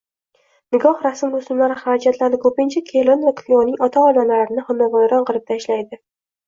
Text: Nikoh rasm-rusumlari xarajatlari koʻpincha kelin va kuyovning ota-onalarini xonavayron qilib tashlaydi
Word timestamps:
Nikoh 0.75 1.03
rasm-rusumlari 1.07 1.77
xarajatlari 1.83 2.39
koʻpincha 2.47 2.85
kelin 2.89 3.23
va 3.29 3.37
kuyovning 3.43 3.79
ota-onalarini 3.91 4.69
xonavayron 4.73 5.31
qilib 5.33 5.51
tashlaydi 5.55 6.05